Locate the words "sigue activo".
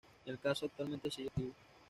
1.11-1.53